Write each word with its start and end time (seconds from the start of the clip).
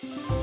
Thank 0.00 0.30
you. 0.30 0.37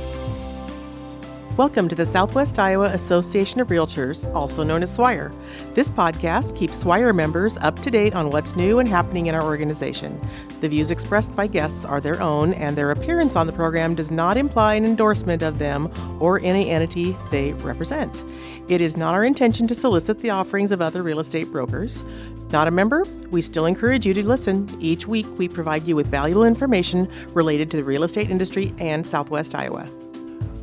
Welcome 1.57 1.87
to 1.87 1.95
the 1.95 2.05
Southwest 2.05 2.59
Iowa 2.59 2.87
Association 2.87 3.61
of 3.61 3.69
Realtors, 3.69 4.29
also 4.35 4.61
known 4.61 4.83
as 4.83 4.93
SWIAR. 4.93 5.33
This 5.73 5.89
podcast 5.89 6.53
keeps 6.53 6.83
SWIAR 6.83 7.15
members 7.15 7.55
up 7.55 7.79
to 7.79 7.89
date 7.89 8.13
on 8.13 8.29
what's 8.29 8.57
new 8.57 8.79
and 8.79 8.89
happening 8.89 9.27
in 9.27 9.35
our 9.35 9.41
organization. 9.41 10.19
The 10.59 10.67
views 10.67 10.91
expressed 10.91 11.33
by 11.33 11.47
guests 11.47 11.85
are 11.85 12.01
their 12.01 12.21
own, 12.21 12.53
and 12.55 12.75
their 12.75 12.91
appearance 12.91 13.37
on 13.37 13.47
the 13.47 13.53
program 13.53 13.95
does 13.95 14.11
not 14.11 14.35
imply 14.35 14.73
an 14.73 14.83
endorsement 14.83 15.43
of 15.43 15.57
them 15.57 15.89
or 16.19 16.41
any 16.41 16.69
entity 16.69 17.15
they 17.31 17.53
represent. 17.53 18.25
It 18.67 18.81
is 18.81 18.97
not 18.97 19.13
our 19.13 19.23
intention 19.23 19.65
to 19.67 19.75
solicit 19.75 20.19
the 20.19 20.31
offerings 20.31 20.71
of 20.71 20.81
other 20.81 21.03
real 21.03 21.21
estate 21.21 21.53
brokers. 21.53 22.03
Not 22.51 22.67
a 22.67 22.71
member? 22.71 23.05
We 23.31 23.41
still 23.41 23.65
encourage 23.65 24.05
you 24.05 24.13
to 24.13 24.27
listen. 24.27 24.69
Each 24.81 25.07
week, 25.07 25.25
we 25.37 25.47
provide 25.47 25.87
you 25.87 25.95
with 25.95 26.07
valuable 26.07 26.43
information 26.43 27.09
related 27.33 27.71
to 27.71 27.77
the 27.77 27.83
real 27.85 28.03
estate 28.03 28.29
industry 28.29 28.73
and 28.77 29.07
Southwest 29.07 29.55
Iowa. 29.55 29.89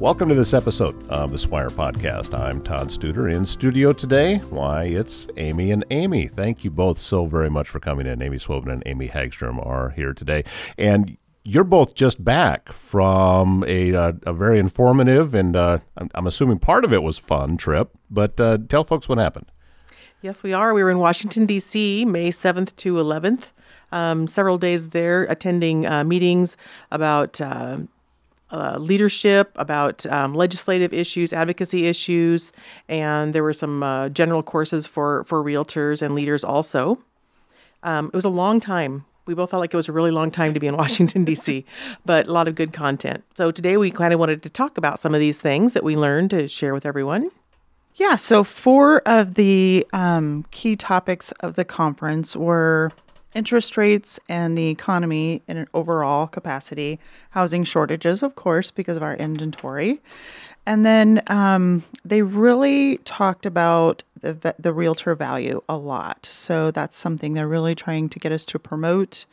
Welcome 0.03 0.29
to 0.31 0.35
this 0.35 0.53
episode 0.53 1.09
of 1.09 1.31
the 1.31 1.39
SWIAR 1.39 1.71
Podcast. 1.71 2.37
I'm 2.37 2.61
Todd 2.61 2.89
Studer 2.89 3.33
in 3.33 3.47
studio 3.47 3.93
today. 3.93 4.39
Why, 4.51 4.87
it's 4.87 5.29
Amy 5.37 5.71
and 5.71 5.85
Amy. 5.93 6.27
Thank 6.27 6.65
you 6.65 6.73
both 6.73 6.99
so 6.99 7.25
very 7.27 7.49
much 7.49 7.69
for 7.69 7.79
coming 7.79 8.09
in. 8.09 8.21
Amy 8.21 8.39
Svoboda 8.39 8.73
and 8.73 8.83
Amy 8.85 9.07
Haggstrom 9.07 9.65
are 9.65 9.91
here 9.91 10.13
today. 10.13 10.43
And 10.77 11.17
you're 11.45 11.63
both 11.63 11.95
just 11.95 12.25
back 12.25 12.73
from 12.73 13.63
a, 13.69 13.95
uh, 13.95 14.13
a 14.25 14.33
very 14.33 14.59
informative 14.59 15.37
and 15.37 15.55
uh, 15.55 15.79
I'm, 15.97 16.11
I'm, 16.17 16.27
assuming 16.27 16.59
part 16.59 16.85
of 16.85 16.93
it 16.93 17.05
was 17.05 17.17
fun 17.17 17.57
trip, 17.57 17.93
but 18.11 18.41
uh, 18.41 18.59
tell 18.69 18.83
folks 18.83 19.09
what 19.09 19.19
happened. 19.19 19.53
Yes, 20.21 20.43
we 20.43 20.53
are. 20.53 20.75
We 20.75 20.83
were 20.83 20.91
in 20.91 20.99
Washington, 20.99 21.47
D.C., 21.47 22.05
May 22.07 22.33
7th 22.33 22.75
to 22.75 22.95
11th. 22.95 23.53
Um, 23.93 24.27
several 24.27 24.59
days 24.59 24.89
there 24.89 25.23
attending 25.23 25.87
uh, 25.87 26.03
meetings 26.03 26.57
about 26.91 27.41
uh, 28.53 28.77
leadership, 28.79 29.51
about 29.57 30.07
um, 30.07 30.35
legislative 30.35 30.93
issues, 30.93 31.33
advocacy 31.33 31.87
issues, 31.87 32.53
and 32.89 33.33
there 33.33 33.43
were 33.43 33.53
some 33.53 33.83
uh, 33.83 34.09
general 34.11 34.43
courses 34.43 34.87
for, 34.87 35.25
for 35.25 35.43
realtors 35.43 36.03
and 36.03 36.15
leaders 36.15 36.45
also. 36.45 36.99
Um, 37.83 38.07
it 38.07 38.15
was 38.15 38.25
a 38.25 38.31
long 38.31 38.61
time. 38.61 39.05
We 39.25 39.35
both 39.35 39.51
felt 39.51 39.61
like 39.61 39.73
it 39.73 39.77
was 39.77 39.89
a 39.89 39.93
really 39.93 40.11
long 40.11 40.31
time 40.31 40.55
to 40.55 40.61
be 40.61 40.67
in 40.67 40.77
Washington, 40.85 41.25
D.C., 41.25 41.65
but 42.05 42.27
a 42.27 42.33
lot 42.33 42.47
of 42.47 42.55
good 42.55 42.73
content. 42.73 43.25
So 43.35 43.51
today 43.51 43.77
we 43.77 43.91
kind 43.91 44.13
of 44.13 44.21
wanted 44.21 44.43
to 44.43 44.51
talk 44.51 44.79
about 44.79 44.99
some 44.99 45.15
of 45.15 45.21
these 45.21 45.41
things 45.41 45.73
that 45.73 45.85
we 45.85 45.97
learned 45.97 46.31
to 46.31 46.49
share 46.49 46.75
with 46.75 46.87
everyone. 46.87 47.31
Yeah, 47.97 48.17
so 48.17 48.43
four 48.43 49.03
of 49.07 49.35
the 49.35 49.87
um, 49.93 50.47
key 50.51 50.77
topics 50.77 51.31
of 51.41 51.57
the 51.57 51.65
conference 51.65 52.35
were 52.35 52.91
interest 53.35 53.77
rates 53.77 54.21
and 54.29 54.57
the 54.57 54.69
economy 54.69 55.43
in 55.49 55.57
an 55.57 55.69
overall 55.75 56.27
capacity, 56.27 56.99
housing 57.31 57.65
shortages, 57.65 58.23
of 58.23 58.35
course, 58.35 58.71
because 58.71 58.97
of 58.97 59.03
our 59.03 59.17
inventory. 59.17 60.01
And 60.67 60.87
then 60.87 61.23
um, 61.27 61.83
they 62.05 62.23
really 62.23 62.99
talked 62.99 63.47
about 63.47 64.03
the, 64.21 64.55
the 64.59 64.73
realtor 64.73 65.15
value 65.15 65.61
a 65.69 65.77
lot. 65.77 66.29
So 66.31 66.71
that's 66.71 66.97
something 66.97 67.35
they're 67.35 67.49
really 67.49 67.75
trying 67.75 68.09
to 68.11 68.19
get 68.21 68.31
us 68.33 68.45
to 68.47 68.59
promote. 68.59 69.25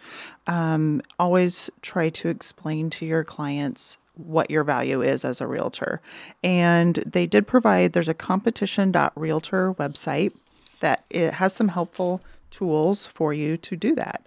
Um, 0.47 1.01
always 1.19 1.69
try 1.81 2.09
to 2.09 2.29
explain 2.29 2.89
to 2.91 3.05
your 3.05 3.23
clients 3.23 3.99
what 4.15 4.49
your 4.49 4.63
value 4.63 5.01
is 5.01 5.23
as 5.23 5.39
a 5.39 5.47
realtor. 5.47 6.01
And 6.43 6.95
they 7.05 7.27
did 7.27 7.47
provide, 7.47 7.93
there's 7.93 8.09
a 8.09 8.13
competition.realtor 8.13 9.73
website 9.75 10.33
that 10.79 11.05
it 11.09 11.35
has 11.35 11.53
some 11.53 11.69
helpful 11.69 12.21
tools 12.49 13.05
for 13.05 13.33
you 13.33 13.57
to 13.57 13.75
do 13.75 13.95
that. 13.95 14.25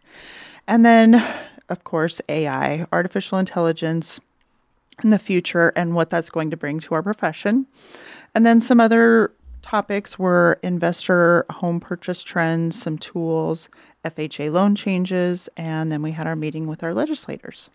And 0.66 0.84
then, 0.84 1.24
of 1.68 1.84
course, 1.84 2.20
AI, 2.28 2.86
artificial 2.92 3.38
intelligence 3.38 4.20
in 5.02 5.10
the 5.10 5.18
future, 5.18 5.72
and 5.74 5.94
what 5.94 6.10
that's 6.10 6.30
going 6.30 6.50
to 6.50 6.56
bring 6.56 6.78
to 6.80 6.94
our 6.94 7.02
profession. 7.02 7.66
And 8.34 8.46
then 8.46 8.60
some 8.60 8.80
other 8.80 9.32
topics 9.62 10.18
were 10.18 10.58
investor 10.62 11.46
home 11.50 11.80
purchase 11.80 12.22
trends, 12.22 12.80
some 12.80 12.98
tools, 12.98 13.68
FHA 14.05 14.52
loan 14.52 14.74
changes, 14.74 15.48
and 15.56 15.90
then 15.90 16.02
we 16.02 16.12
had 16.12 16.27
our 16.27 16.36
meeting 16.36 16.66
with 16.66 16.82
our 16.82 16.92
legislators. 16.92 17.70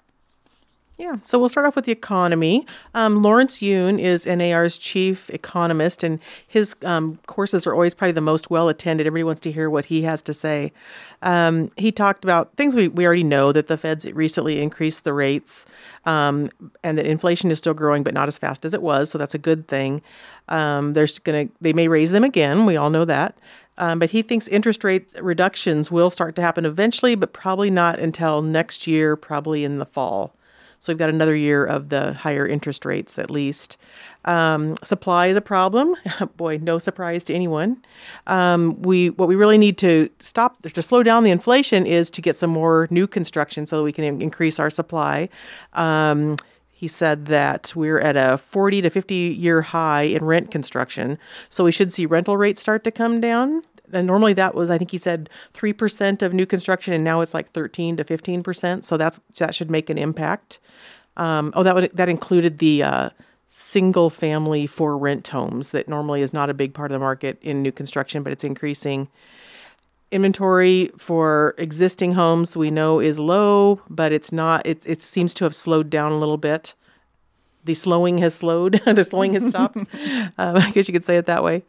Yeah, 0.97 1.18
so 1.24 1.38
we'll 1.38 1.50
start 1.50 1.68
off 1.68 1.75
with 1.75 1.85
the 1.85 1.91
economy. 1.91 2.66
Um, 2.96 3.22
Lawrence 3.22 3.62
Yun 3.62 4.00
is 4.00 4.25
NAR's 4.25 4.80
chief 4.80 5.30
economist, 5.30 6.02
and 6.02 6.19
his 6.47 6.75
um, 6.84 7.19
courses 7.28 7.68
are 7.68 7.74
always 7.74 7.94
probably 7.94 8.13
the 8.13 8.22
most 8.22 8.50
well 8.50 8.68
attended. 8.68 9.06
Everybody 9.06 9.24
wants 9.24 9.41
to 9.41 9.52
hear 9.52 9.69
what 9.69 9.86
he 9.86 10.02
has 10.02 10.24
to 10.24 10.34
say. 10.34 10.72
Um, 11.22 11.69
he 11.78 11.91
talked 11.91 12.24
about 12.24 12.56
things 12.56 12.74
we, 12.74 12.88
we 12.88 13.06
already 13.06 13.24
know 13.24 13.52
that 13.52 13.68
the 13.68 13.78
Fed's 13.78 14.12
recently 14.12 14.59
increased 14.59 15.03
the 15.03 15.13
rates, 15.13 15.68
um, 16.07 16.50
and 16.84 16.97
that 16.97 17.06
inflation 17.06 17.52
is 17.52 17.59
still 17.59 17.75
growing, 17.75 18.02
but 18.02 18.16
not 18.16 18.28
as 18.28 18.40
fast 18.40 18.66
as 18.66 18.74
it 18.74 18.81
was. 18.81 19.12
So 19.12 19.19
that's 19.19 19.36
a 19.36 19.40
good 19.40 19.68
thing. 19.68 20.02
Um, 20.50 20.94
there's 20.94 21.19
gonna 21.19 21.47
they 21.62 21.74
may 21.74 21.88
raise 21.88 22.09
them 22.09 22.24
again. 22.24 22.66
We 22.66 22.75
all 22.75 22.90
know 22.90 23.06
that. 23.06 23.38
Um, 23.78 24.00
but 24.00 24.09
he 24.09 24.24
thinks 24.24 24.47
interest 24.47 24.84
rate 24.84 25.07
reductions 25.22 25.91
will 25.91 26.09
start 26.09 26.36
to 26.38 26.41
happen 26.41 26.66
eventually, 26.66 27.13
but 27.13 27.34
probably 27.34 27.69
not 27.69 28.00
until 28.00 28.41
next 28.41 28.88
year, 28.88 29.16
probably 29.16 29.63
in 29.63 29.78
the 29.78 29.86
fall. 29.86 30.34
So 30.80 30.94
we've 30.94 30.98
got 30.98 31.10
another 31.10 31.36
year 31.36 31.66
of 31.66 31.90
the 31.90 32.14
higher 32.14 32.48
interest 32.48 32.86
rates 32.86 33.18
at 33.18 33.30
least. 33.30 33.78
Um, 34.26 34.76
supply 34.84 35.28
is 35.28 35.38
a 35.38 35.42
problem. 35.42 35.96
Boy, 36.38 36.60
no 36.62 36.80
surprise 36.80 37.24
to 37.26 37.34
anyone. 37.34 37.82
Um, 38.28 38.82
we 38.82 39.10
what 39.12 39.28
we 39.28 39.36
really 39.36 39.58
need 39.58 39.78
to 39.80 40.10
stop 40.20 40.62
to 40.62 40.82
slow 40.82 41.04
down 41.04 41.24
the 41.24 41.32
inflation 41.32 41.86
is 41.86 42.12
to 42.12 42.22
get 42.22 42.36
some 42.36 42.50
more 42.50 42.88
new 42.92 43.08
construction 43.08 43.68
so 43.68 43.78
that 43.78 43.84
we 43.84 43.94
can 43.94 44.22
increase 44.22 44.60
our 44.60 44.70
supply. 44.70 45.30
Um, 45.74 46.38
he 46.72 46.88
said 46.88 47.26
that 47.26 47.74
we're 47.76 48.00
at 48.00 48.16
a 48.16 48.38
40 48.38 48.84
to 48.84 48.90
50 48.92 49.16
year 49.16 49.64
high 49.64 50.04
in 50.04 50.24
rent 50.24 50.52
construction, 50.52 51.18
so 51.50 51.64
we 51.64 51.72
should 51.72 51.92
see 51.92 52.06
rental 52.06 52.38
rates 52.38 52.62
start 52.62 52.84
to 52.84 52.92
come 52.92 53.20
down 53.20 53.64
and 53.94 54.08
normally 54.08 54.34
that 54.34 54.56
was 54.56 54.70
I 54.70 54.78
think 54.78 54.92
he 54.92 54.98
said 54.98 55.30
three 55.53 55.74
percent 55.74 56.22
of 56.22 56.34
new 56.34 56.46
construction, 56.46 56.94
and 56.94 57.03
now 57.03 57.22
it's 57.22 57.34
like 57.34 57.52
thirteen 57.52 57.98
to 57.98 58.03
fifteen 58.03 58.44
percent. 58.44 58.86
So 58.86 58.98
that's 58.98 59.20
that 59.38 59.56
should 59.56 59.72
make 59.72 59.90
an 59.90 59.98
impact. 59.98 60.59
Um, 61.16 61.52
oh, 61.56 61.64
that 61.64 61.75
would 61.75 61.92
that 61.94 62.09
included 62.09 62.59
the 62.59 62.84
uh, 62.84 63.09
single 63.48 64.09
family 64.09 64.68
for 64.68 64.98
rent 64.98 65.28
homes 65.28 65.72
that 65.72 65.88
normally 65.88 66.22
is 66.22 66.34
not 66.34 66.50
a 66.50 66.53
big 66.53 66.74
part 66.74 66.92
of 66.92 66.96
the 66.96 67.00
market 67.00 67.38
in 67.42 67.62
new 67.62 67.72
construction, 67.72 68.24
but 68.24 68.31
it's 68.31 68.44
increasing. 68.44 69.09
Inventory 70.09 70.92
for 70.98 71.54
existing 71.58 72.14
homes 72.14 72.56
we 72.56 72.72
know 72.72 73.02
is 73.02 73.19
low, 73.19 73.81
but 73.90 74.14
it's 74.14 74.31
not. 74.31 74.66
It 74.66 74.84
it 74.86 75.02
seems 75.02 75.34
to 75.36 75.44
have 75.44 75.56
slowed 75.56 75.90
down 75.90 76.12
a 76.12 76.18
little 76.18 76.38
bit. 76.38 76.75
The 77.68 77.74
slowing 77.74 78.18
has 78.20 78.34
slowed. 78.34 78.82
the 78.86 79.04
slowing 79.04 79.34
has 79.34 79.46
stopped. 79.46 79.78
uh, 79.78 80.28
I 80.38 80.72
guess 80.72 80.88
you 80.88 80.94
could 80.94 81.04
say 81.04 81.18
it 81.18 81.26
that 81.26 81.44
way. 81.44 81.64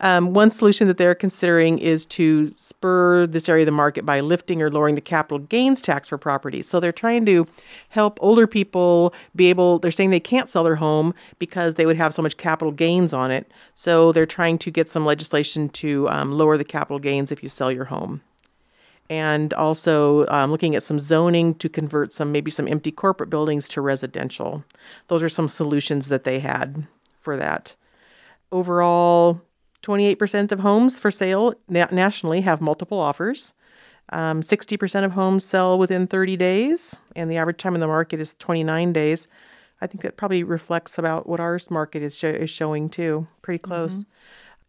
Um, 0.00 0.34
one 0.34 0.50
solution 0.50 0.88
that 0.88 0.96
they're 0.96 1.14
considering 1.14 1.78
is 1.78 2.04
to 2.06 2.50
spur 2.56 3.28
this 3.28 3.48
area 3.48 3.62
of 3.62 3.66
the 3.66 3.72
market 3.72 4.04
by 4.04 4.18
lifting 4.18 4.60
or 4.60 4.68
lowering 4.68 4.96
the 4.96 5.00
capital 5.00 5.38
gains 5.38 5.80
tax 5.80 6.08
for 6.08 6.18
properties. 6.18 6.68
So 6.68 6.80
they're 6.80 6.90
trying 6.90 7.24
to 7.26 7.46
help 7.90 8.18
older 8.20 8.48
people 8.48 9.14
be 9.36 9.48
able, 9.48 9.78
they're 9.78 9.92
saying 9.92 10.10
they 10.10 10.18
can't 10.18 10.48
sell 10.48 10.64
their 10.64 10.74
home 10.74 11.14
because 11.38 11.76
they 11.76 11.86
would 11.86 11.96
have 11.96 12.12
so 12.12 12.22
much 12.22 12.36
capital 12.36 12.72
gains 12.72 13.12
on 13.12 13.30
it. 13.30 13.50
So 13.76 14.10
they're 14.10 14.26
trying 14.26 14.58
to 14.58 14.72
get 14.72 14.88
some 14.88 15.06
legislation 15.06 15.68
to 15.68 16.08
um, 16.08 16.32
lower 16.32 16.58
the 16.58 16.64
capital 16.64 16.98
gains 16.98 17.30
if 17.30 17.44
you 17.44 17.48
sell 17.48 17.70
your 17.70 17.84
home. 17.84 18.22
And 19.10 19.52
also 19.54 20.26
um, 20.28 20.50
looking 20.50 20.74
at 20.74 20.82
some 20.82 20.98
zoning 20.98 21.54
to 21.56 21.68
convert 21.68 22.12
some, 22.12 22.32
maybe 22.32 22.50
some 22.50 22.66
empty 22.66 22.90
corporate 22.90 23.28
buildings 23.28 23.68
to 23.68 23.80
residential. 23.80 24.64
Those 25.08 25.22
are 25.22 25.28
some 25.28 25.48
solutions 25.48 26.08
that 26.08 26.24
they 26.24 26.40
had 26.40 26.86
for 27.20 27.36
that. 27.36 27.74
Overall, 28.50 29.42
28% 29.82 30.52
of 30.52 30.60
homes 30.60 30.98
for 30.98 31.10
sale 31.10 31.54
na- 31.68 31.88
nationally 31.90 32.40
have 32.40 32.60
multiple 32.60 32.98
offers. 32.98 33.52
Um, 34.10 34.42
60% 34.42 35.04
of 35.04 35.12
homes 35.12 35.44
sell 35.44 35.78
within 35.78 36.06
30 36.06 36.36
days, 36.36 36.96
and 37.16 37.30
the 37.30 37.36
average 37.36 37.58
time 37.58 37.74
in 37.74 37.80
the 37.80 37.86
market 37.86 38.20
is 38.20 38.34
29 38.34 38.92
days. 38.92 39.28
I 39.80 39.86
think 39.86 40.02
that 40.02 40.16
probably 40.16 40.42
reflects 40.42 40.98
about 40.98 41.28
what 41.28 41.40
our 41.40 41.58
market 41.70 42.02
is, 42.02 42.22
is 42.22 42.50
showing 42.50 42.88
too, 42.88 43.26
pretty 43.42 43.58
close. 43.58 44.00
Mm-hmm. 44.00 44.10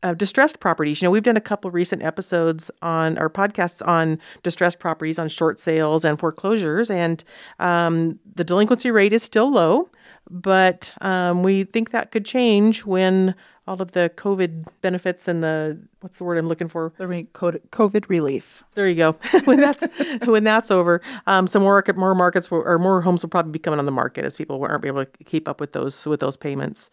Uh, 0.06 0.14
distressed 0.14 0.60
properties. 0.60 1.02
You 1.02 1.08
know, 1.08 1.12
we've 1.12 1.24
done 1.24 1.36
a 1.36 1.42
couple 1.42 1.72
recent 1.72 2.04
episodes 2.04 2.70
on 2.84 3.18
our 3.18 3.28
podcasts 3.28 3.84
on 3.88 4.20
distressed 4.44 4.78
properties, 4.78 5.18
on 5.18 5.30
short 5.30 5.60
sales 5.60 6.06
and 6.06 6.20
foreclosures, 6.20 6.92
and 6.92 7.24
um, 7.60 8.20
the 8.36 8.44
delinquency 8.44 8.92
rate 8.92 9.14
is 9.14 9.24
still 9.24 9.50
low, 9.50 9.90
but 10.30 10.94
um, 11.02 11.42
we 11.42 11.64
think 11.64 11.90
that 11.90 12.12
could 12.12 12.24
change 12.24 12.86
when 12.86 13.34
all 13.68 13.82
of 13.82 13.94
the 13.94 14.12
COVID 14.16 14.68
benefits 14.82 15.28
and 15.28 15.44
the 15.44 15.80
what's 16.02 16.18
the 16.18 16.24
word 16.24 16.38
I'm 16.38 16.48
looking 16.48 16.68
for? 16.68 16.94
The 17.00 17.08
re- 17.08 17.28
COVID 17.34 18.08
relief. 18.08 18.64
There 18.76 18.88
you 18.88 18.94
go. 18.94 19.14
when 19.46 19.60
that's 19.60 19.88
when 20.26 20.44
that's 20.44 20.70
over, 20.70 21.02
um, 21.26 21.48
some 21.48 21.64
more 21.64 21.84
more 21.96 22.14
markets 22.14 22.52
will, 22.52 22.60
or 22.60 22.78
more 22.78 23.02
homes 23.02 23.24
will 23.24 23.32
probably 23.32 23.54
be 23.54 23.58
coming 23.58 23.80
on 23.80 23.88
the 23.88 23.92
market 23.92 24.24
as 24.24 24.36
people 24.36 24.64
aren't 24.64 24.86
able 24.86 25.04
to 25.04 25.24
keep 25.24 25.48
up 25.48 25.60
with 25.60 25.72
those 25.72 26.06
with 26.06 26.20
those 26.20 26.38
payments. 26.38 26.92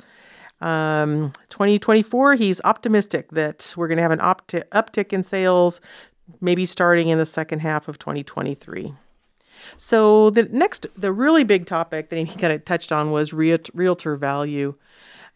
Um, 0.63 1.33
2024, 1.49 2.37
he's 2.37 2.61
optimistic 2.63 3.33
that 3.33 3.75
we're 3.77 3.89
going 3.89 3.97
to 3.97 4.03
have 4.03 4.13
an 4.13 4.21
opt- 4.21 4.55
uptick 4.71 5.13
in 5.13 5.25
sales, 5.25 5.81
maybe 6.41 6.65
starting 6.67 7.09
in 7.09 7.19
the 7.19 7.27
second 7.27 7.59
half 7.59 7.89
of 7.89 7.99
2023. 7.99 8.95
So 9.77 10.31
the 10.31 10.45
next, 10.45 10.87
the 10.97 11.13
really 11.13 11.43
big 11.43 11.67
topic 11.67 12.11
that 12.11 12.17
he 12.17 12.39
kind 12.39 12.53
of 12.53 12.65
touched 12.65 12.93
on 12.93 13.11
was 13.11 13.33
real, 13.33 13.59
realtor 13.75 14.17
value. 14.17 14.75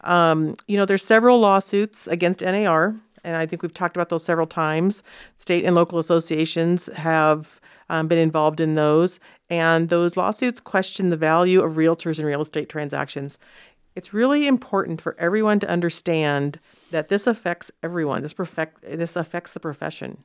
Um, 0.02 0.54
you 0.68 0.76
know, 0.76 0.84
there's 0.84 1.04
several 1.04 1.40
lawsuits 1.40 2.06
against 2.06 2.40
NAR, 2.40 2.94
and 3.24 3.36
I 3.36 3.46
think 3.46 3.62
we've 3.62 3.74
talked 3.74 3.96
about 3.96 4.08
those 4.08 4.24
several 4.24 4.46
times. 4.46 5.02
State 5.34 5.64
and 5.64 5.74
local 5.74 5.98
associations 5.98 6.86
have 6.94 7.60
um, 7.88 8.06
been 8.06 8.18
involved 8.18 8.60
in 8.60 8.74
those, 8.74 9.18
and 9.50 9.88
those 9.88 10.16
lawsuits 10.16 10.60
question 10.60 11.10
the 11.10 11.16
value 11.16 11.62
of 11.62 11.74
realtors 11.74 12.20
in 12.20 12.26
real 12.26 12.42
estate 12.42 12.68
transactions. 12.68 13.38
It's 13.96 14.12
really 14.12 14.46
important 14.46 15.00
for 15.00 15.16
everyone 15.18 15.58
to 15.60 15.68
understand 15.68 16.60
that 16.90 17.08
this 17.08 17.26
affects 17.26 17.72
everyone. 17.82 18.20
This 18.20 18.34
perfect 18.34 18.82
this 18.82 19.16
affects 19.16 19.52
the 19.52 19.60
profession. 19.60 20.22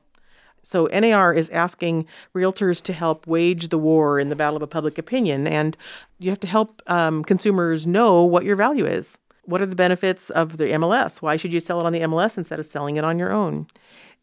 So 0.62 0.86
NAR 0.86 1.34
is 1.34 1.48
asking 1.50 2.06
realtors 2.34 2.82
to 2.82 2.92
help 2.92 3.26
wage 3.26 3.70
the 3.70 3.78
war 3.78 4.20
in 4.20 4.28
the 4.28 4.36
battle 4.36 4.62
of 4.62 4.70
public 4.70 4.98
opinion, 4.98 5.46
and 5.48 5.76
you 6.20 6.30
have 6.30 6.38
to 6.40 6.46
help 6.46 6.82
um, 6.86 7.24
consumers 7.24 7.86
know 7.86 8.22
what 8.22 8.44
your 8.44 8.54
value 8.54 8.86
is. 8.86 9.18
What 9.44 9.60
are 9.60 9.66
the 9.66 9.74
benefits 9.74 10.30
of 10.30 10.58
the 10.58 10.66
MLS? 10.66 11.20
Why 11.20 11.36
should 11.36 11.52
you 11.52 11.58
sell 11.58 11.80
it 11.80 11.86
on 11.86 11.92
the 11.92 12.00
MLS 12.00 12.38
instead 12.38 12.60
of 12.60 12.66
selling 12.66 12.96
it 12.96 13.04
on 13.04 13.18
your 13.18 13.32
own? 13.32 13.66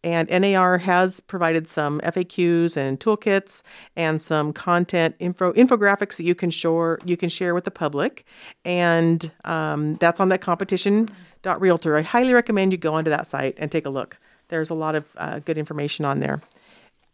And 0.04 0.30
NAR 0.30 0.78
has 0.78 1.20
provided 1.20 1.68
some 1.68 2.00
FAQs 2.02 2.78
and 2.78 3.00
toolkits 3.00 3.64
and 3.98 4.22
some 4.22 4.54
content 4.54 5.16
info 5.20 5.52
infographics 5.54 6.16
that 6.16 6.24
you 6.24 6.36
can 6.36 6.50
share 6.50 7.00
you 7.04 7.18
can 7.18 7.28
share 7.28 7.54
with 7.54 7.66
the 7.66 7.72
public, 7.72 8.26
and 8.64 9.30
um, 9.44 9.96
that's 9.96 10.22
on 10.22 10.30
that 10.30 10.40
competition.realtor. 10.40 11.98
I 11.98 12.02
highly 12.02 12.34
recommend 12.34 12.72
you 12.72 12.78
go 12.78 12.94
onto 12.94 13.10
that 13.10 13.28
site 13.28 13.56
and 13.58 13.70
take 13.70 13.86
a 13.86 13.90
look. 13.90 14.18
There's 14.48 14.70
a 14.70 14.74
lot 14.74 14.96
of 14.96 15.06
uh, 15.18 15.40
good 15.40 15.58
information 15.58 16.06
on 16.06 16.22
there. 16.22 16.42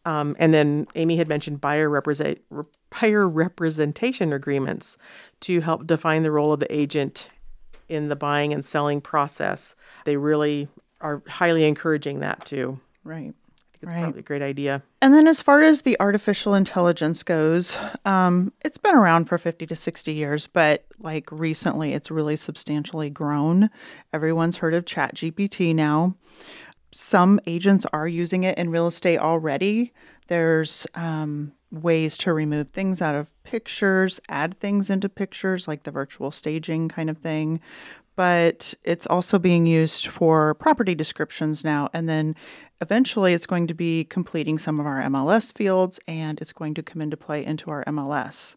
Um, 0.05 0.35
and 0.37 0.53
then 0.53 0.87
Amy 0.93 1.17
had 1.17 1.27
mentioned 1.27 1.61
buyer 1.61 1.89
represent 1.89 2.39
buyer 3.01 3.27
representation 3.27 4.31
agreements 4.31 4.97
to 5.41 5.61
help 5.61 5.87
define 5.87 6.23
the 6.23 6.31
role 6.31 6.53
of 6.53 6.59
the 6.59 6.73
agent 6.73 7.29
in 7.89 8.09
the 8.09 8.15
buying 8.15 8.53
and 8.53 8.63
selling 8.63 9.01
process. 9.01 9.75
They 10.05 10.17
really 10.17 10.67
are 11.05 11.21
highly 11.27 11.65
encouraging 11.65 12.19
that 12.21 12.43
too. 12.45 12.79
Right. 13.03 13.33
I 13.33 13.77
think 13.77 13.83
it's 13.83 13.93
Right. 13.93 14.01
probably 14.03 14.19
a 14.21 14.23
great 14.23 14.41
idea. 14.41 14.81
And 15.01 15.13
then, 15.13 15.27
as 15.27 15.41
far 15.41 15.61
as 15.61 15.81
the 15.83 15.95
artificial 15.99 16.55
intelligence 16.55 17.21
goes, 17.23 17.77
um, 18.05 18.51
it's 18.63 18.77
been 18.79 18.95
around 18.95 19.25
for 19.25 19.37
50 19.37 19.65
to 19.67 19.75
60 19.75 20.11
years, 20.13 20.47
but 20.47 20.85
like 20.99 21.31
recently, 21.31 21.93
it's 21.93 22.09
really 22.09 22.35
substantially 22.35 23.09
grown. 23.09 23.69
Everyone's 24.13 24.57
heard 24.57 24.73
of 24.73 24.85
ChatGPT 24.85 25.75
now. 25.75 26.15
Some 26.91 27.39
agents 27.45 27.85
are 27.93 28.07
using 28.07 28.43
it 28.45 28.57
in 28.57 28.69
real 28.71 28.87
estate 28.87 29.19
already. 29.19 29.93
There's 30.27 30.87
um, 30.95 31.51
ways 31.69 32.17
to 32.19 32.33
remove 32.33 32.69
things 32.69 33.01
out 33.01 33.13
of 33.15 33.29
pictures, 33.43 34.21
add 34.29 34.57
things 34.59 34.89
into 34.89 35.09
pictures, 35.09 35.67
like 35.67 35.83
the 35.83 35.91
virtual 35.91 36.31
staging 36.31 36.87
kind 36.89 37.09
of 37.09 37.17
thing. 37.17 37.59
But 38.15 38.73
it's 38.83 39.05
also 39.05 39.39
being 39.39 39.65
used 39.65 40.07
for 40.07 40.53
property 40.55 40.95
descriptions 40.95 41.63
now. 41.63 41.89
And 41.93 42.07
then 42.07 42.35
eventually 42.81 43.33
it's 43.33 43.45
going 43.45 43.67
to 43.67 43.73
be 43.73 44.05
completing 44.05 44.57
some 44.57 44.79
of 44.79 44.85
our 44.85 45.01
MLS 45.03 45.53
fields 45.53 45.99
and 46.07 46.39
it's 46.39 46.53
going 46.53 46.73
to 46.75 46.83
come 46.83 47.01
into 47.01 47.17
play 47.17 47.45
into 47.45 47.69
our 47.69 47.83
MLS. 47.85 48.55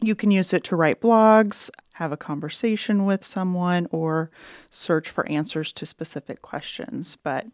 You 0.00 0.14
can 0.14 0.30
use 0.30 0.52
it 0.52 0.62
to 0.64 0.76
write 0.76 1.00
blogs, 1.00 1.70
have 1.94 2.12
a 2.12 2.16
conversation 2.16 3.04
with 3.04 3.24
someone, 3.24 3.88
or 3.90 4.30
search 4.70 5.10
for 5.10 5.28
answers 5.28 5.72
to 5.72 5.86
specific 5.86 6.40
questions. 6.40 7.16
But 7.16 7.46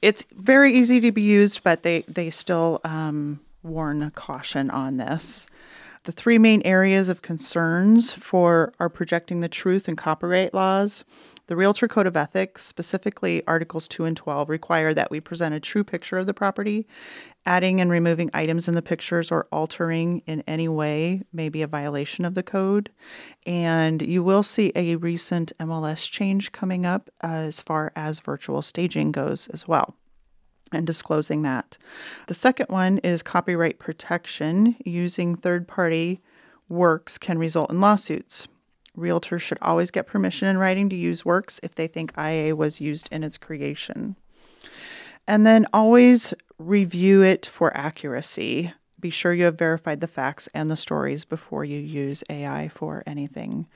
it's 0.00 0.24
very 0.32 0.74
easy 0.74 1.00
to 1.00 1.12
be 1.12 1.20
used, 1.20 1.62
but 1.62 1.82
they, 1.82 2.00
they 2.02 2.30
still 2.30 2.80
um, 2.84 3.40
warn 3.62 4.10
caution 4.12 4.70
on 4.70 4.96
this. 4.96 5.46
The 6.04 6.12
three 6.12 6.36
main 6.36 6.60
areas 6.66 7.08
of 7.08 7.22
concerns 7.22 8.12
for 8.12 8.74
are 8.78 8.90
projecting 8.90 9.40
the 9.40 9.48
truth 9.48 9.88
and 9.88 9.96
copyright 9.96 10.52
laws. 10.52 11.02
The 11.46 11.56
Realtor 11.56 11.88
Code 11.88 12.06
of 12.06 12.14
Ethics, 12.14 12.62
specifically 12.62 13.42
Articles 13.46 13.88
2 13.88 14.04
and 14.04 14.14
12, 14.14 14.50
require 14.50 14.92
that 14.92 15.10
we 15.10 15.20
present 15.20 15.54
a 15.54 15.60
true 15.60 15.82
picture 15.82 16.18
of 16.18 16.26
the 16.26 16.34
property. 16.34 16.86
Adding 17.46 17.80
and 17.80 17.90
removing 17.90 18.30
items 18.34 18.68
in 18.68 18.74
the 18.74 18.82
pictures 18.82 19.32
or 19.32 19.46
altering 19.50 20.20
in 20.26 20.44
any 20.46 20.68
way 20.68 21.22
may 21.32 21.48
be 21.48 21.62
a 21.62 21.66
violation 21.66 22.26
of 22.26 22.34
the 22.34 22.42
code. 22.42 22.90
And 23.46 24.02
you 24.02 24.22
will 24.22 24.42
see 24.42 24.72
a 24.74 24.96
recent 24.96 25.52
MLS 25.58 26.10
change 26.10 26.52
coming 26.52 26.84
up 26.84 27.08
as 27.22 27.60
far 27.60 27.92
as 27.96 28.20
virtual 28.20 28.60
staging 28.60 29.10
goes 29.10 29.48
as 29.48 29.66
well 29.66 29.96
and 30.72 30.86
disclosing 30.86 31.42
that. 31.42 31.78
The 32.26 32.34
second 32.34 32.66
one 32.68 32.98
is 32.98 33.22
copyright 33.22 33.78
protection. 33.78 34.76
Using 34.84 35.36
third 35.36 35.68
party 35.68 36.20
works 36.68 37.18
can 37.18 37.38
result 37.38 37.70
in 37.70 37.80
lawsuits. 37.80 38.48
Realtors 38.96 39.40
should 39.40 39.58
always 39.60 39.90
get 39.90 40.06
permission 40.06 40.48
in 40.48 40.58
writing 40.58 40.88
to 40.88 40.96
use 40.96 41.24
works 41.24 41.58
if 41.62 41.74
they 41.74 41.86
think 41.86 42.12
IA 42.16 42.54
was 42.54 42.80
used 42.80 43.08
in 43.10 43.24
its 43.24 43.36
creation. 43.36 44.16
And 45.26 45.46
then 45.46 45.66
always 45.72 46.34
review 46.58 47.22
it 47.22 47.46
for 47.46 47.76
accuracy. 47.76 48.72
Be 49.04 49.10
sure 49.10 49.34
you 49.34 49.44
have 49.44 49.58
verified 49.58 50.00
the 50.00 50.06
facts 50.06 50.48
and 50.54 50.70
the 50.70 50.76
stories 50.76 51.26
before 51.26 51.62
you 51.62 51.78
use 51.78 52.24
AI 52.30 52.68
for 52.68 53.02
anything. 53.06 53.66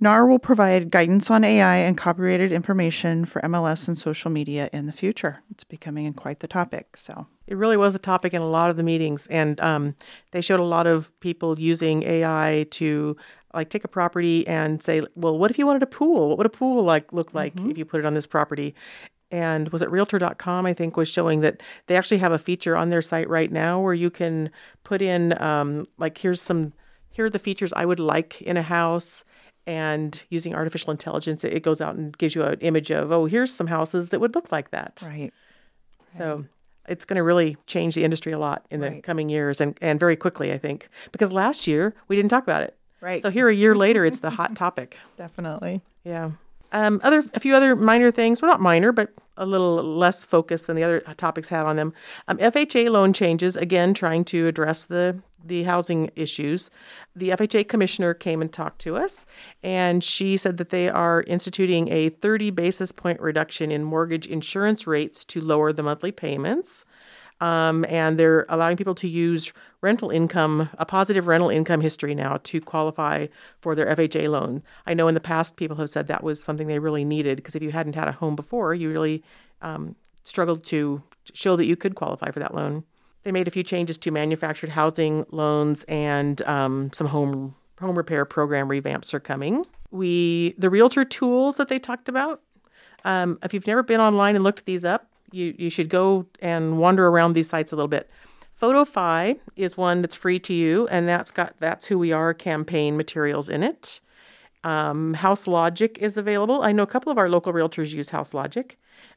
NAR 0.00 0.26
will 0.26 0.38
provide 0.38 0.90
guidance 0.90 1.30
on 1.30 1.44
AI 1.44 1.76
and 1.76 1.96
copyrighted 1.96 2.52
information 2.52 3.24
for 3.24 3.40
MLS 3.40 3.88
and 3.88 3.96
social 3.96 4.30
media 4.30 4.68
in 4.70 4.84
the 4.84 4.92
future. 4.92 5.40
It's 5.50 5.64
becoming 5.64 6.12
quite 6.12 6.40
the 6.40 6.46
topic. 6.46 6.98
So, 6.98 7.26
It 7.46 7.56
really 7.56 7.78
was 7.78 7.94
a 7.94 7.98
topic 7.98 8.34
in 8.34 8.42
a 8.42 8.50
lot 8.50 8.68
of 8.68 8.76
the 8.76 8.82
meetings, 8.82 9.26
and 9.28 9.58
um, 9.62 9.96
they 10.32 10.42
showed 10.42 10.60
a 10.60 10.62
lot 10.62 10.86
of 10.86 11.18
people 11.20 11.58
using 11.58 12.02
AI 12.02 12.66
to 12.72 13.16
like 13.54 13.70
take 13.70 13.84
a 13.84 13.88
property 13.88 14.46
and 14.46 14.82
say, 14.82 15.00
"Well, 15.14 15.38
what 15.38 15.50
if 15.50 15.58
you 15.58 15.66
wanted 15.66 15.84
a 15.84 15.86
pool? 15.86 16.28
What 16.28 16.36
would 16.36 16.46
a 16.46 16.50
pool 16.50 16.84
like 16.84 17.14
look 17.14 17.32
like 17.32 17.54
if 17.56 17.78
you 17.78 17.86
put 17.86 18.00
it 18.00 18.04
on 18.04 18.12
this 18.12 18.26
property?" 18.26 18.74
And 19.30 19.68
was 19.68 19.80
it 19.82 19.90
Realtor.com? 19.90 20.66
I 20.66 20.72
think 20.74 20.96
was 20.96 21.08
showing 21.08 21.40
that 21.40 21.62
they 21.86 21.96
actually 21.96 22.18
have 22.18 22.32
a 22.32 22.38
feature 22.38 22.76
on 22.76 22.88
their 22.88 23.02
site 23.02 23.28
right 23.28 23.50
now 23.52 23.80
where 23.80 23.94
you 23.94 24.10
can 24.10 24.50
put 24.84 25.00
in 25.00 25.40
um, 25.40 25.86
like 25.98 26.18
here's 26.18 26.42
some 26.42 26.72
here 27.12 27.26
are 27.26 27.30
the 27.30 27.38
features 27.38 27.72
I 27.74 27.84
would 27.86 28.00
like 28.00 28.40
in 28.42 28.56
a 28.56 28.62
house. 28.62 29.24
And 29.66 30.20
using 30.30 30.54
artificial 30.54 30.90
intelligence, 30.90 31.44
it 31.44 31.62
goes 31.62 31.80
out 31.80 31.94
and 31.94 32.16
gives 32.18 32.34
you 32.34 32.42
an 32.42 32.58
image 32.60 32.90
of, 32.90 33.12
oh, 33.12 33.26
here's 33.26 33.52
some 33.54 33.66
houses 33.68 34.08
that 34.08 34.18
would 34.18 34.34
look 34.34 34.50
like 34.50 34.70
that. 34.70 35.00
right. 35.04 35.32
So 36.08 36.46
it's 36.88 37.04
going 37.04 37.18
to 37.18 37.22
really 37.22 37.56
change 37.66 37.94
the 37.94 38.02
industry 38.02 38.32
a 38.32 38.38
lot 38.38 38.66
in 38.70 38.80
the 38.80 38.90
Right. 38.90 39.02
coming 39.02 39.28
years 39.28 39.60
and, 39.60 39.78
and 39.80 40.00
very 40.00 40.16
quickly, 40.16 40.52
I 40.52 40.58
think. 40.58 40.88
Because 41.12 41.32
last 41.32 41.66
year 41.68 41.94
we 42.08 42.16
didn't 42.16 42.30
talk 42.30 42.42
about 42.42 42.62
it. 42.62 42.76
Right. 43.00 43.22
So 43.22 43.30
here 43.30 43.48
a 43.48 43.54
year 43.54 43.74
later, 43.76 44.04
it's 44.04 44.20
the 44.20 44.30
hot 44.40 44.56
topic. 44.56 44.96
Definitely. 45.16 45.82
Yeah. 46.04 46.30
Um, 46.72 47.00
other 47.02 47.24
a 47.34 47.40
few 47.40 47.54
other 47.54 47.74
minor 47.74 48.10
things. 48.10 48.40
Well, 48.40 48.50
not 48.50 48.60
minor, 48.60 48.92
but 48.92 49.12
a 49.36 49.46
little 49.46 49.82
less 49.82 50.22
focused 50.22 50.66
than 50.66 50.76
the 50.76 50.84
other 50.84 51.00
topics 51.16 51.48
had 51.48 51.64
on 51.66 51.76
them. 51.76 51.94
Um, 52.28 52.38
FHA 52.38 52.90
loan 52.90 53.12
changes 53.12 53.56
again, 53.56 53.94
trying 53.94 54.24
to 54.26 54.46
address 54.46 54.84
the 54.84 55.20
the 55.42 55.62
housing 55.62 56.10
issues. 56.16 56.70
The 57.16 57.30
FHA 57.30 57.66
commissioner 57.68 58.12
came 58.12 58.42
and 58.42 58.52
talked 58.52 58.80
to 58.82 58.96
us, 58.96 59.24
and 59.62 60.04
she 60.04 60.36
said 60.36 60.58
that 60.58 60.68
they 60.68 60.88
are 60.88 61.24
instituting 61.26 61.88
a 61.88 62.10
30 62.10 62.50
basis 62.50 62.92
point 62.92 63.20
reduction 63.20 63.70
in 63.70 63.82
mortgage 63.82 64.26
insurance 64.26 64.86
rates 64.86 65.24
to 65.26 65.40
lower 65.40 65.72
the 65.72 65.82
monthly 65.82 66.12
payments. 66.12 66.84
Um, 67.40 67.86
and 67.88 68.18
they're 68.18 68.44
allowing 68.48 68.76
people 68.76 68.94
to 68.96 69.08
use 69.08 69.52
rental 69.80 70.10
income, 70.10 70.68
a 70.78 70.84
positive 70.84 71.26
rental 71.26 71.48
income 71.48 71.80
history 71.80 72.14
now 72.14 72.38
to 72.44 72.60
qualify 72.60 73.28
for 73.60 73.74
their 73.74 73.86
FHA 73.94 74.28
loan. 74.28 74.62
I 74.86 74.94
know 74.94 75.08
in 75.08 75.14
the 75.14 75.20
past 75.20 75.56
people 75.56 75.78
have 75.78 75.88
said 75.88 76.06
that 76.06 76.22
was 76.22 76.42
something 76.42 76.66
they 76.66 76.78
really 76.78 77.04
needed 77.04 77.36
because 77.36 77.56
if 77.56 77.62
you 77.62 77.70
hadn't 77.70 77.94
had 77.94 78.08
a 78.08 78.12
home 78.12 78.36
before, 78.36 78.74
you 78.74 78.90
really 78.90 79.22
um, 79.62 79.96
struggled 80.22 80.64
to 80.64 81.02
show 81.32 81.56
that 81.56 81.64
you 81.64 81.76
could 81.76 81.94
qualify 81.94 82.30
for 82.30 82.40
that 82.40 82.54
loan. 82.54 82.84
They 83.22 83.32
made 83.32 83.48
a 83.48 83.50
few 83.50 83.62
changes 83.62 83.98
to 83.98 84.10
manufactured 84.10 84.70
housing 84.70 85.26
loans 85.30 85.84
and 85.84 86.40
um, 86.42 86.90
some 86.92 87.08
home 87.08 87.54
home 87.80 87.96
repair 87.96 88.26
program 88.26 88.68
revamps 88.68 89.14
are 89.14 89.20
coming. 89.20 89.64
We 89.90 90.54
the 90.58 90.70
realtor 90.70 91.04
tools 91.04 91.56
that 91.56 91.68
they 91.68 91.78
talked 91.78 92.08
about. 92.08 92.42
Um, 93.04 93.38
if 93.42 93.54
you've 93.54 93.66
never 93.66 93.82
been 93.82 94.00
online 94.00 94.34
and 94.34 94.44
looked 94.44 94.66
these 94.66 94.84
up, 94.84 95.09
you 95.32 95.54
you 95.58 95.70
should 95.70 95.88
go 95.88 96.26
and 96.40 96.78
wander 96.78 97.08
around 97.08 97.32
these 97.32 97.48
sites 97.48 97.72
a 97.72 97.76
little 97.76 97.88
bit. 97.88 98.10
PhotoFi 98.60 99.38
is 99.56 99.76
one 99.76 100.02
that's 100.02 100.14
free 100.14 100.38
to 100.40 100.52
you, 100.52 100.86
and 100.88 101.08
that's 101.08 101.30
got 101.30 101.54
that's 101.60 101.86
who 101.86 101.98
we 101.98 102.12
are 102.12 102.34
campaign 102.34 102.96
materials 102.96 103.48
in 103.48 103.62
it. 103.62 104.00
Um, 104.62 105.14
HouseLogic 105.14 105.96
is 105.98 106.18
available. 106.18 106.62
I 106.62 106.72
know 106.72 106.82
a 106.82 106.86
couple 106.86 107.10
of 107.10 107.16
our 107.16 107.30
local 107.30 107.52
realtors 107.52 107.94
use 107.94 108.10
HouseLogic, 108.10 108.72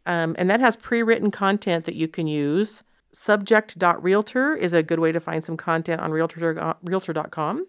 um, 0.06 0.36
and 0.40 0.50
that 0.50 0.62
has 0.62 0.78
pre-written 0.78 1.32
content 1.32 1.84
that 1.86 1.96
you 1.96 2.08
can 2.08 2.28
use. 2.28 2.84
Subject.realtor 3.12 4.56
is 4.56 4.74
a 4.74 4.82
good 4.82 5.00
way 5.00 5.12
to 5.12 5.20
find 5.20 5.44
some 5.44 5.58
content 5.58 6.02
on 6.02 6.12
realtor, 6.12 6.76
realtor.com. 6.82 7.68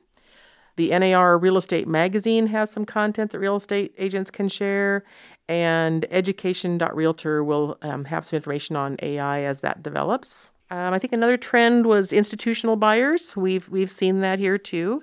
The 0.77 0.97
NAR 0.99 1.39
Real 1.39 1.57
Estate 1.57 1.87
Magazine 1.87 2.49
has 2.49 2.71
some 2.71 2.85
content 2.85 3.31
that 3.31 3.39
real 3.39 3.57
estate 3.57 3.95
agents 3.99 4.31
can 4.31 4.49
share, 4.49 5.05
and 5.49 6.07
education.realtor 6.11 7.45
will 7.45 7.79
um, 7.83 8.07
have 8.07 8.25
some 8.25 8.37
information 8.37 8.77
on 8.77 8.97
AI 9.03 9.41
as 9.43 9.61
that 9.61 9.83
develops. 9.83 10.51
Um, 10.71 10.95
I 10.95 10.99
think 10.99 11.13
another 11.13 11.37
trend 11.37 11.87
was 11.87 12.13
institutional 12.13 12.77
buyers. 12.77 13.37
We've 13.37 13.69
we've 13.69 13.91
seen 13.91 14.21
that 14.23 14.39
here 14.39 14.59
too. 14.59 15.03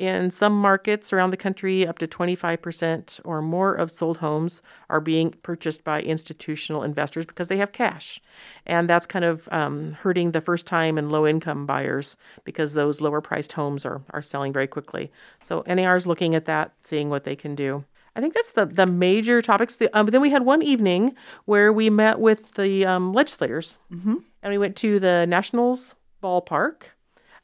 In 0.00 0.30
some 0.30 0.58
markets 0.58 1.12
around 1.12 1.28
the 1.28 1.36
country, 1.36 1.86
up 1.86 1.98
to 1.98 2.06
25% 2.06 3.20
or 3.22 3.42
more 3.42 3.74
of 3.74 3.90
sold 3.90 4.16
homes 4.16 4.62
are 4.88 4.98
being 4.98 5.32
purchased 5.42 5.84
by 5.84 6.00
institutional 6.00 6.82
investors 6.82 7.26
because 7.26 7.48
they 7.48 7.58
have 7.58 7.72
cash. 7.72 8.18
And 8.64 8.88
that's 8.88 9.06
kind 9.06 9.26
of 9.26 9.46
um, 9.52 9.92
hurting 9.92 10.30
the 10.30 10.40
first 10.40 10.64
time 10.64 10.96
and 10.96 11.12
low 11.12 11.26
income 11.26 11.66
buyers 11.66 12.16
because 12.44 12.72
those 12.72 13.02
lower 13.02 13.20
priced 13.20 13.52
homes 13.52 13.84
are, 13.84 14.00
are 14.08 14.22
selling 14.22 14.54
very 14.54 14.66
quickly. 14.66 15.12
So 15.42 15.62
NAR 15.66 15.96
is 15.96 16.06
looking 16.06 16.34
at 16.34 16.46
that, 16.46 16.72
seeing 16.82 17.10
what 17.10 17.24
they 17.24 17.36
can 17.36 17.54
do. 17.54 17.84
I 18.16 18.22
think 18.22 18.32
that's 18.32 18.52
the, 18.52 18.64
the 18.64 18.86
major 18.86 19.42
topics. 19.42 19.76
The, 19.76 19.94
um, 19.94 20.06
but 20.06 20.12
then 20.12 20.22
we 20.22 20.30
had 20.30 20.46
one 20.46 20.62
evening 20.62 21.14
where 21.44 21.74
we 21.74 21.90
met 21.90 22.18
with 22.18 22.54
the 22.54 22.86
um, 22.86 23.12
legislators 23.12 23.78
mm-hmm. 23.92 24.14
and 24.42 24.50
we 24.50 24.56
went 24.56 24.76
to 24.76 24.98
the 24.98 25.26
Nationals 25.26 25.94
ballpark 26.22 26.84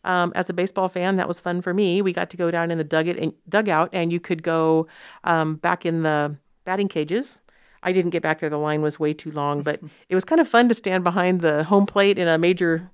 um, 0.07 0.33
as 0.35 0.49
a 0.49 0.53
baseball 0.53 0.89
fan, 0.89 1.17
that 1.17 1.29
was 1.29 1.41
fun 1.41 1.61
for 1.61 1.75
me. 1.75 2.01
We 2.01 2.13
got 2.13 2.31
to 2.31 2.37
go 2.37 2.51
down 2.51 2.71
in 2.71 2.79
the 2.79 2.85
dugout 2.85 3.17
and, 3.17 3.33
dugout, 3.49 3.91
and 3.93 4.13
you 4.13 4.21
could 4.21 4.43
go 4.43 4.87
um, 5.25 5.57
back 5.57 5.85
in 5.85 6.03
the 6.03 6.37
batting 6.65 6.89
cages. 6.89 7.41
I 7.83 7.93
didn't 7.93 8.11
get 8.11 8.23
back 8.23 8.41
there; 8.41 8.51
the 8.51 8.59
line 8.59 8.83
was 8.83 8.99
way 8.99 9.13
too 9.13 9.31
long. 9.31 9.63
But 9.63 9.81
it 10.09 10.15
was 10.15 10.25
kind 10.25 10.41
of 10.41 10.49
fun 10.49 10.69
to 10.69 10.75
stand 10.75 11.05
behind 11.05 11.41
the 11.41 11.65
home 11.65 11.87
plate 11.87 12.19
in 12.19 12.29
a 12.29 12.39
major, 12.39 12.91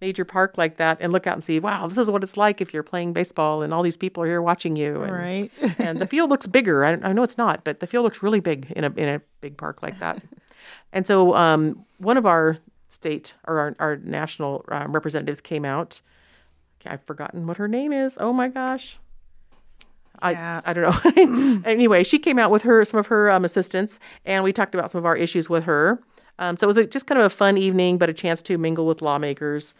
major 0.00 0.24
park 0.24 0.56
like 0.56 0.76
that 0.76 0.98
and 1.00 1.12
look 1.12 1.26
out 1.26 1.34
and 1.34 1.44
see, 1.44 1.60
wow, 1.60 1.86
this 1.86 1.98
is 1.98 2.10
what 2.10 2.22
it's 2.22 2.36
like 2.36 2.60
if 2.60 2.72
you're 2.72 2.82
playing 2.82 3.12
baseball 3.12 3.62
and 3.62 3.74
all 3.74 3.82
these 3.82 3.96
people 3.96 4.22
are 4.22 4.26
here 4.26 4.42
watching 4.42 4.76
you. 4.76 5.02
And, 5.02 5.12
right. 5.12 5.50
and 5.78 6.00
the 6.00 6.06
field 6.06 6.30
looks 6.30 6.46
bigger. 6.46 6.84
I, 6.84 6.92
I 7.02 7.12
know 7.12 7.22
it's 7.22 7.38
not, 7.38 7.64
but 7.64 7.80
the 7.80 7.86
field 7.86 8.04
looks 8.04 8.22
really 8.22 8.40
big 8.40 8.70
in 8.76 8.84
a 8.84 8.90
in 8.96 9.08
a 9.08 9.20
big 9.40 9.56
park 9.56 9.82
like 9.82 9.98
that. 9.98 10.22
and 10.92 11.06
so 11.06 11.34
um, 11.34 11.84
one 11.98 12.16
of 12.16 12.26
our 12.26 12.58
state 12.88 13.34
or 13.48 13.58
our, 13.58 13.76
our 13.78 13.96
national 13.96 14.64
uh, 14.68 14.86
representatives 14.88 15.40
came 15.40 15.64
out 15.64 16.02
I've 16.86 17.02
forgotten 17.02 17.46
what 17.46 17.56
her 17.56 17.68
name 17.68 17.92
is. 17.92 18.16
Oh 18.20 18.32
my 18.32 18.48
gosh. 18.48 18.98
Yeah. 20.22 20.60
I, 20.64 20.70
I 20.70 20.72
don't 20.72 21.16
know. 21.16 21.62
anyway, 21.70 22.04
she 22.04 22.18
came 22.18 22.38
out 22.38 22.50
with 22.50 22.62
her 22.62 22.84
some 22.84 23.00
of 23.00 23.08
her 23.08 23.30
um, 23.30 23.44
assistants, 23.44 23.98
and 24.24 24.44
we 24.44 24.52
talked 24.52 24.74
about 24.74 24.90
some 24.90 24.98
of 24.98 25.06
our 25.06 25.16
issues 25.16 25.50
with 25.50 25.64
her. 25.64 26.00
Um, 26.38 26.56
so 26.56 26.64
it 26.64 26.68
was 26.68 26.76
a, 26.76 26.86
just 26.86 27.06
kind 27.06 27.18
of 27.18 27.26
a 27.26 27.30
fun 27.30 27.58
evening, 27.58 27.98
but 27.98 28.08
a 28.08 28.12
chance 28.12 28.40
to 28.42 28.56
mingle 28.56 28.86
with 28.86 29.02
lawmakers. 29.02 29.74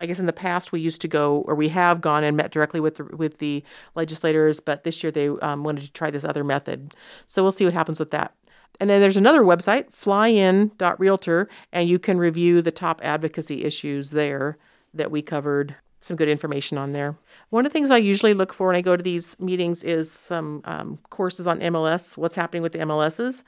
I 0.00 0.06
guess 0.06 0.18
in 0.18 0.26
the 0.26 0.32
past 0.32 0.72
we 0.72 0.80
used 0.80 1.00
to 1.02 1.08
go, 1.08 1.44
or 1.46 1.54
we 1.54 1.68
have 1.68 2.00
gone 2.00 2.24
and 2.24 2.36
met 2.36 2.50
directly 2.50 2.80
with 2.80 2.96
the, 2.96 3.04
with 3.04 3.38
the 3.38 3.62
legislators, 3.94 4.58
but 4.58 4.82
this 4.82 5.02
year 5.02 5.12
they 5.12 5.28
um, 5.28 5.62
wanted 5.62 5.84
to 5.84 5.92
try 5.92 6.10
this 6.10 6.24
other 6.24 6.42
method. 6.42 6.94
So 7.28 7.42
we'll 7.42 7.52
see 7.52 7.64
what 7.64 7.74
happens 7.74 8.00
with 8.00 8.10
that. 8.10 8.34
And 8.80 8.90
then 8.90 9.00
there's 9.00 9.16
another 9.16 9.42
website, 9.42 9.92
flyin.realtor, 9.92 11.48
and 11.72 11.88
you 11.88 12.00
can 12.00 12.18
review 12.18 12.60
the 12.60 12.72
top 12.72 13.00
advocacy 13.04 13.64
issues 13.64 14.10
there 14.10 14.58
that 14.92 15.12
we 15.12 15.22
covered 15.22 15.76
some 16.04 16.16
good 16.16 16.28
information 16.28 16.78
on 16.78 16.92
there. 16.92 17.16
One 17.50 17.64
of 17.64 17.72
the 17.72 17.72
things 17.72 17.90
I 17.90 17.96
usually 17.96 18.34
look 18.34 18.52
for 18.52 18.66
when 18.68 18.76
I 18.76 18.82
go 18.82 18.96
to 18.96 19.02
these 19.02 19.38
meetings 19.40 19.82
is 19.82 20.12
some 20.12 20.60
um, 20.64 20.98
courses 21.10 21.46
on 21.46 21.60
MLS, 21.60 22.16
what's 22.16 22.36
happening 22.36 22.62
with 22.62 22.72
the 22.72 22.78
MLSs. 22.78 23.42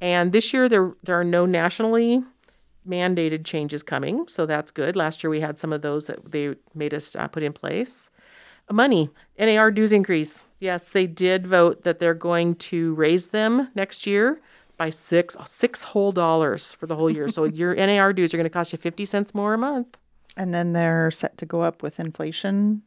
And 0.00 0.32
this 0.32 0.52
year 0.52 0.68
there 0.68 0.94
there 1.02 1.18
are 1.18 1.24
no 1.24 1.46
nationally 1.46 2.22
mandated 2.86 3.44
changes 3.44 3.82
coming, 3.82 4.26
so 4.26 4.44
that's 4.46 4.70
good. 4.70 4.96
Last 4.96 5.22
year 5.22 5.30
we 5.30 5.40
had 5.40 5.58
some 5.58 5.72
of 5.72 5.82
those 5.82 6.06
that 6.08 6.32
they 6.32 6.56
made 6.74 6.92
us 6.92 7.14
uh, 7.14 7.28
put 7.28 7.42
in 7.42 7.52
place. 7.52 8.10
Money, 8.70 9.10
NAR 9.38 9.70
dues 9.70 9.92
increase. 9.92 10.44
Yes, 10.58 10.88
they 10.88 11.06
did 11.06 11.46
vote 11.46 11.84
that 11.84 11.98
they're 11.98 12.14
going 12.14 12.54
to 12.56 12.94
raise 12.94 13.28
them 13.28 13.68
next 13.74 14.06
year 14.06 14.40
by 14.76 14.90
six 14.90 15.36
six 15.44 15.82
whole 15.82 16.10
dollars 16.10 16.72
for 16.72 16.86
the 16.86 16.96
whole 16.96 17.10
year. 17.10 17.28
so 17.28 17.44
your 17.60 17.74
NAR 17.74 18.12
dues 18.12 18.34
are 18.34 18.36
going 18.36 18.44
to 18.44 18.50
cost 18.50 18.72
you 18.72 18.78
fifty 18.78 19.04
cents 19.04 19.34
more 19.34 19.54
a 19.54 19.58
month. 19.58 19.98
And 20.36 20.52
then 20.54 20.72
they're 20.72 21.10
set 21.10 21.36
to 21.38 21.46
go 21.46 21.60
up 21.60 21.82
with 21.82 22.00
inflation 22.00 22.82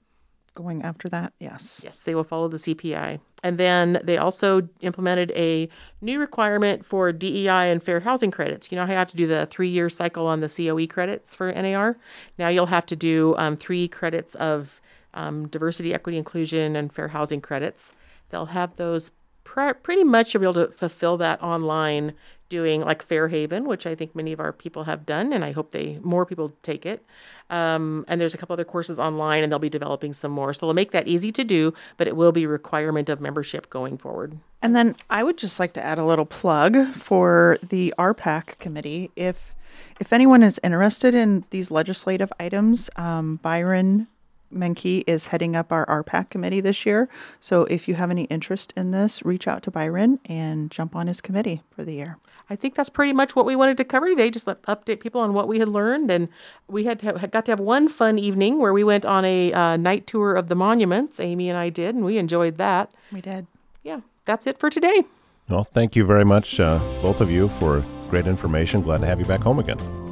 going 0.55 0.81
after 0.81 1.09
that. 1.09 1.33
Yes. 1.39 1.81
Yes, 1.83 2.01
they 2.03 2.15
will 2.15 2.23
follow 2.23 2.47
the 2.47 2.57
CPI. 2.57 3.19
And 3.43 3.57
then 3.57 4.01
they 4.03 4.17
also 4.17 4.67
implemented 4.81 5.31
a 5.35 5.69
new 6.01 6.19
requirement 6.19 6.83
for 6.83 7.11
DEI 7.11 7.71
and 7.71 7.83
fair 7.83 7.99
housing 7.99 8.31
credits. 8.31 8.71
You 8.71 8.77
know 8.77 8.85
how 8.85 8.93
you 8.93 8.97
have 8.97 9.11
to 9.11 9.17
do 9.17 9.27
the 9.27 9.45
three 9.45 9.69
year 9.69 9.89
cycle 9.89 10.25
on 10.25 10.39
the 10.39 10.49
COE 10.49 10.87
credits 10.87 11.35
for 11.35 11.51
NAR? 11.51 11.97
Now 12.39 12.47
you'll 12.47 12.65
have 12.67 12.85
to 12.87 12.95
do 12.95 13.35
um, 13.37 13.55
three 13.55 13.87
credits 13.87 14.33
of 14.35 14.81
um, 15.13 15.47
diversity, 15.47 15.93
equity, 15.93 16.17
inclusion, 16.17 16.75
and 16.75 16.91
fair 16.91 17.09
housing 17.09 17.41
credits. 17.41 17.93
They'll 18.29 18.47
have 18.47 18.75
those 18.77 19.11
pr- 19.45 19.71
pretty 19.81 20.03
much, 20.03 20.33
you'll 20.33 20.41
be 20.41 20.45
able 20.59 20.67
to 20.67 20.73
fulfill 20.73 21.15
that 21.17 21.41
online 21.41 22.13
doing 22.49 22.81
like 22.81 23.03
Fairhaven, 23.03 23.65
which 23.65 23.87
I 23.87 23.95
think 23.95 24.15
many 24.15 24.31
of 24.31 24.39
our 24.39 24.51
people 24.51 24.83
have 24.83 25.05
done, 25.05 25.33
and 25.33 25.43
I 25.43 25.51
hope 25.51 25.71
they 25.71 25.99
more 26.03 26.25
people 26.25 26.53
take 26.61 26.85
it. 26.85 27.03
Um, 27.49 28.05
and 28.07 28.19
there's 28.19 28.33
a 28.33 28.37
couple 28.37 28.53
other 28.53 28.65
courses 28.65 28.99
online, 28.99 29.41
and 29.41 29.51
they'll 29.51 29.59
be 29.59 29.69
developing 29.69 30.13
some 30.13 30.31
more. 30.31 30.53
So 30.53 30.65
they'll 30.65 30.73
make 30.73 30.91
that 30.91 31.07
easy 31.07 31.31
to 31.31 31.43
do, 31.43 31.73
but 31.97 32.07
it 32.07 32.15
will 32.15 32.31
be 32.31 32.45
requirement 32.45 33.09
of 33.09 33.21
membership 33.21 33.69
going 33.69 33.97
forward. 33.97 34.37
And 34.61 34.75
then 34.75 34.95
I 35.09 35.23
would 35.23 35.37
just 35.37 35.59
like 35.59 35.73
to 35.73 35.83
add 35.83 35.97
a 35.97 36.05
little 36.05 36.25
plug 36.25 36.93
for 36.93 37.57
the 37.67 37.93
RPAC 37.97 38.59
committee. 38.59 39.11
If 39.15 39.55
if 39.99 40.11
anyone 40.11 40.43
is 40.43 40.59
interested 40.63 41.15
in 41.15 41.45
these 41.49 41.71
legislative 41.71 42.31
items, 42.39 42.89
um, 42.95 43.37
Byron 43.37 44.07
Menke 44.53 45.03
is 45.07 45.27
heading 45.27 45.55
up 45.55 45.71
our 45.71 45.85
RPAC 45.85 46.29
committee 46.29 46.61
this 46.61 46.85
year. 46.85 47.09
So 47.39 47.63
if 47.65 47.87
you 47.87 47.95
have 47.95 48.11
any 48.11 48.23
interest 48.25 48.73
in 48.75 48.91
this, 48.91 49.23
reach 49.23 49.47
out 49.47 49.63
to 49.63 49.71
Byron 49.71 50.19
and 50.25 50.71
jump 50.71 50.95
on 50.95 51.07
his 51.07 51.21
committee 51.21 51.63
for 51.71 51.83
the 51.83 51.93
year. 51.93 52.17
I 52.49 52.55
think 52.55 52.75
that's 52.75 52.89
pretty 52.89 53.13
much 53.13 53.35
what 53.35 53.45
we 53.45 53.55
wanted 53.55 53.77
to 53.77 53.83
cover 53.83 54.07
today. 54.07 54.29
Just 54.29 54.47
let, 54.47 54.61
update 54.63 54.99
people 54.99 55.21
on 55.21 55.33
what 55.33 55.47
we 55.47 55.59
had 55.59 55.67
learned, 55.67 56.11
and 56.11 56.29
we 56.67 56.83
had, 56.83 56.99
to 56.99 57.17
have, 57.17 57.31
got 57.31 57.45
to 57.45 57.51
have 57.51 57.59
one 57.59 57.87
fun 57.87 58.19
evening 58.19 58.59
where 58.59 58.73
we 58.73 58.83
went 58.83 59.03
on 59.05 59.25
a 59.25 59.51
uh, 59.51 59.77
night 59.77 60.05
tour 60.05 60.35
of 60.35 60.47
the 60.47 60.55
monuments. 60.55 61.19
Amy 61.19 61.49
and 61.49 61.57
I 61.57 61.69
did, 61.69 61.95
and 61.95 62.05
we 62.05 62.17
enjoyed 62.17 62.57
that. 62.57 62.91
We 63.11 63.21
did. 63.21 63.47
Yeah, 63.83 64.01
that's 64.25 64.45
it 64.45 64.59
for 64.59 64.69
today. 64.69 65.05
Well, 65.49 65.63
thank 65.63 65.95
you 65.95 66.05
very 66.05 66.25
much, 66.25 66.59
uh, 66.59 66.79
both 67.01 67.21
of 67.21 67.31
you, 67.31 67.49
for 67.49 67.83
great 68.09 68.27
information. 68.27 68.81
Glad 68.81 69.01
to 69.01 69.07
have 69.07 69.19
you 69.19 69.25
back 69.25 69.41
home 69.41 69.59
again. 69.59 70.04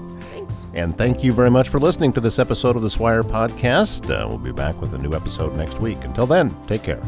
Thanks. 0.43 0.69
And 0.73 0.97
thank 0.97 1.23
you 1.23 1.33
very 1.33 1.49
much 1.49 1.69
for 1.69 1.79
listening 1.79 2.13
to 2.13 2.21
this 2.21 2.39
episode 2.39 2.75
of 2.75 2.81
the 2.81 2.89
SWIAR 2.89 3.23
Podcast. 3.23 4.09
Uh, 4.09 4.27
we'll 4.27 4.37
be 4.37 4.51
back 4.51 4.79
with 4.81 4.93
a 4.93 4.97
new 4.97 5.13
episode 5.13 5.55
next 5.55 5.79
week. 5.79 6.03
Until 6.03 6.25
then, 6.25 6.55
take 6.67 6.83
care. 6.83 7.01